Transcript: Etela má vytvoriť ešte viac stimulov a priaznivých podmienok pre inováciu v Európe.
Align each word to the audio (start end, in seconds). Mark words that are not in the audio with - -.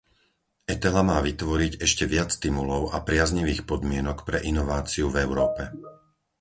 Etela 0.73 1.01
má 1.09 1.17
vytvoriť 1.29 1.73
ešte 1.85 2.03
viac 2.13 2.29
stimulov 2.37 2.83
a 2.95 3.05
priaznivých 3.09 3.61
podmienok 3.71 4.17
pre 4.27 4.37
inováciu 4.51 5.05
v 5.13 5.17
Európe. 5.29 5.63